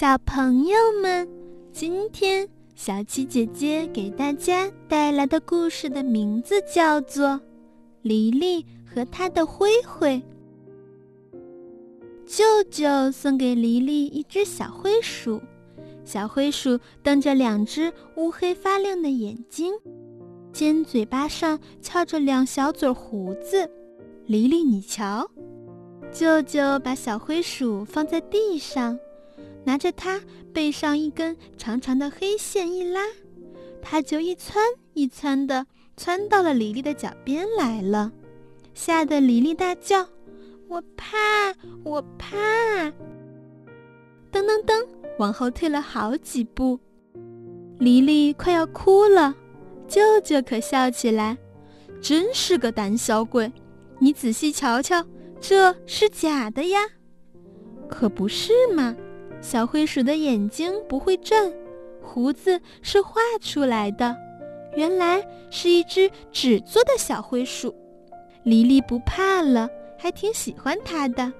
[0.00, 1.28] 小朋友们，
[1.72, 7.28] 今天小七姐姐给大家带来的故事的名字叫做
[8.00, 10.16] 《黎黎和她的灰灰》。
[12.24, 15.38] 舅舅送给黎黎一只小灰鼠，
[16.02, 19.74] 小灰鼠瞪着两只乌黑发亮的眼睛，
[20.50, 23.70] 尖嘴巴上翘着两小嘴胡子。
[24.24, 25.30] 黎黎，你瞧，
[26.10, 28.98] 舅舅把小灰鼠放在地上。
[29.64, 30.20] 拿着它
[30.52, 33.00] 背上一根长长的黑线一拉，
[33.82, 34.64] 它就一窜
[34.94, 38.12] 一窜的窜到了黎黎的脚边来了，
[38.74, 40.08] 吓得黎黎大叫
[40.68, 41.16] ：“我怕，
[41.84, 42.36] 我怕！”
[44.32, 44.86] 噔噔噔，
[45.18, 46.78] 往后退了好几步，
[47.78, 49.34] 黎黎快要哭了。
[49.86, 51.36] 舅舅可笑起来
[52.00, 53.52] ：“真是个胆小鬼！
[53.98, 55.04] 你仔细瞧瞧，
[55.40, 56.78] 这是假的呀，
[57.88, 58.96] 可不是嘛？”
[59.40, 61.52] 小灰鼠的眼睛不会转，
[62.02, 64.16] 胡子是画出来的，
[64.76, 67.74] 原来是一只纸做的小灰鼠。
[68.42, 69.68] 黎黎不怕了，
[69.98, 71.32] 还挺喜欢它的，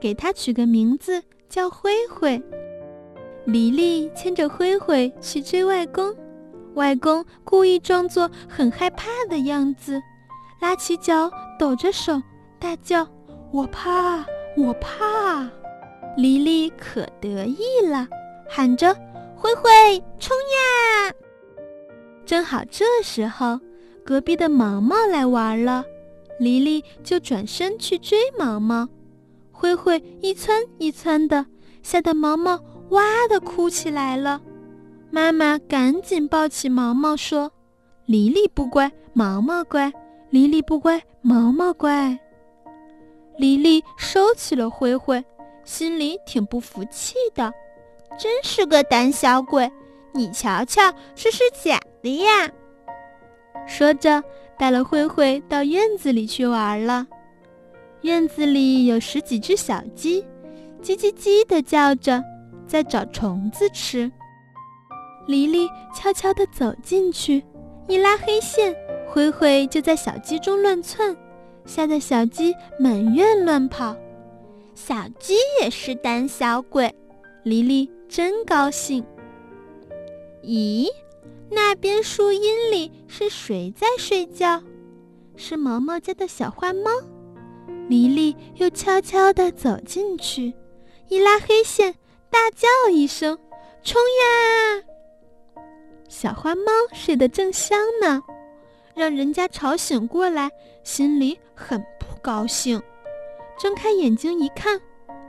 [0.00, 2.42] 给它取个名字叫灰灰。
[3.44, 6.14] 黎黎牵着灰灰去追外公，
[6.74, 10.02] 外公故意装作很害怕的样子，
[10.60, 12.20] 拉起脚，抖着手，
[12.58, 13.06] 大叫
[13.52, 14.24] ：“我怕，
[14.56, 15.48] 我怕。”
[16.16, 18.06] 黎黎可得意了，
[18.48, 18.94] 喊着
[19.34, 19.70] ：“灰灰，
[20.18, 21.12] 冲呀！”
[22.24, 23.58] 正好这时候，
[24.04, 25.84] 隔壁的毛毛来玩了，
[26.38, 28.88] 黎黎就转身去追毛毛。
[29.50, 31.46] 灰灰一窜一窜的，
[31.82, 34.40] 吓得毛毛哇的哭起来了。
[35.10, 37.50] 妈妈赶紧抱起毛毛说
[38.06, 39.90] ：“黎黎不乖，毛毛乖；
[40.30, 42.18] 黎黎不乖，毛毛乖。”
[43.36, 45.24] 黎黎收起了灰灰。
[45.64, 47.52] 心里挺不服气的，
[48.18, 49.70] 真是个胆小鬼！
[50.12, 52.48] 你瞧瞧，这是假的呀！
[53.66, 54.22] 说着，
[54.58, 57.06] 带了灰灰到院子里去玩了。
[58.02, 60.22] 院子里有十几只小鸡，
[60.82, 62.22] 叽叽叽地叫着，
[62.66, 64.10] 在找虫子吃。
[65.26, 67.42] 黎黎悄悄地走进去，
[67.88, 68.76] 一拉黑线，
[69.08, 71.16] 灰灰就在小鸡中乱窜，
[71.64, 73.96] 吓得小鸡满院乱跑。
[74.74, 76.92] 小鸡也是胆小鬼，
[77.44, 79.04] 黎黎真高兴。
[80.42, 80.88] 咦，
[81.48, 84.62] 那边树荫里是谁在睡觉？
[85.36, 86.90] 是毛毛家的小花猫。
[87.88, 90.52] 黎黎又悄悄地走进去，
[91.08, 91.94] 一拉黑线，
[92.28, 93.38] 大叫一声
[93.84, 95.62] ：“冲呀！”
[96.08, 98.22] 小花猫睡得正香呢，
[98.94, 100.50] 让人家吵醒过来，
[100.82, 102.82] 心里很不高兴。
[103.64, 104.78] 睁开眼睛一看，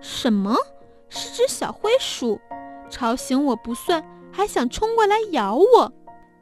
[0.00, 0.56] 什么？
[1.08, 2.40] 是只小灰鼠，
[2.90, 5.92] 吵醒我不算，还想冲过来咬我，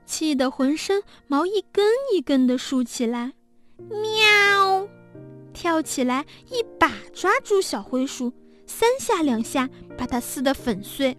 [0.06, 3.34] 气得浑身毛一根一根的竖起来。
[3.76, 4.88] 喵！
[5.52, 8.32] 跳起来，一把抓住小灰鼠，
[8.64, 11.14] 三下两下把它撕得粉碎，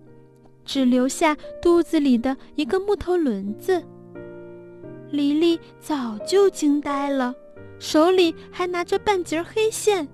[0.65, 3.83] 只留下肚子里的一个木头轮子。
[5.11, 7.35] 黎黎早就惊呆了，
[7.77, 10.09] 手里还拿着半截黑线。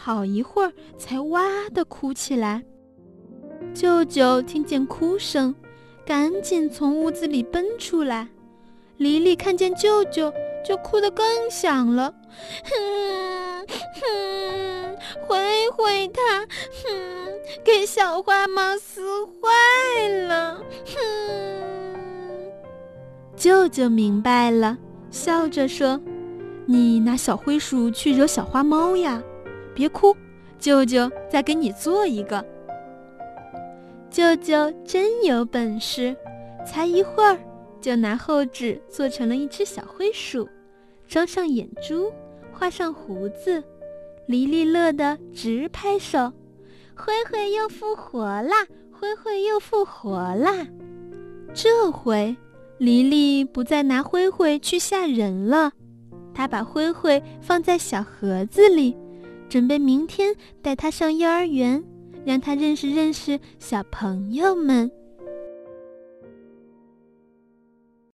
[0.00, 1.42] 好一会儿才哇
[1.74, 2.62] 的哭起来。
[3.74, 5.52] 舅舅听见哭声，
[6.06, 8.28] 赶紧从屋子里奔出来。
[8.96, 10.32] 黎黎看见舅舅，
[10.64, 12.14] 就哭得更响了。
[12.64, 13.66] 哼
[14.00, 17.30] 哼，灰灰他，哼，
[17.64, 20.62] 给小花猫撕坏了。
[20.86, 22.52] 哼，
[23.36, 24.78] 舅舅明白了，
[25.10, 26.00] 笑着说
[26.66, 29.20] ：“你拿小灰鼠去惹小花猫呀？”
[29.78, 30.12] 别哭，
[30.58, 32.44] 舅舅再给你做一个。
[34.10, 36.16] 舅舅真有本事，
[36.66, 37.38] 才一会儿
[37.80, 40.48] 就拿厚纸做成了一只小灰鼠，
[41.06, 42.12] 装上眼珠，
[42.50, 43.62] 画上胡子。
[44.26, 46.32] 黎黎乐得直拍手
[46.96, 48.66] ：“灰灰又复活啦！
[48.90, 50.66] 灰灰又复活啦！”
[51.54, 52.36] 这回
[52.78, 55.70] 黎黎不再拿灰灰去吓人了，
[56.34, 58.96] 他把灰灰放在小盒子里。
[59.48, 61.82] 准备明天带他上幼儿园，
[62.24, 64.90] 让他认识认识小朋友们。